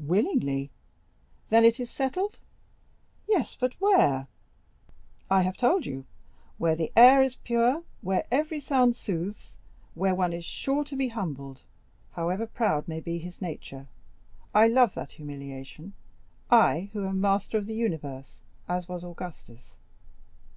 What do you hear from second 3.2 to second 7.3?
"Yes, but where?" "I have told you, where the air